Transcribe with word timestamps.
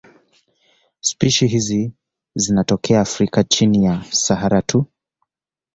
Spishi 0.99 1.47
hizi 1.47 1.91
zinatokea 2.35 3.01
Afrika 3.01 3.43
chini 3.43 3.85
ya 3.85 4.03
Sahara 4.11 4.61
tu. 4.61 4.85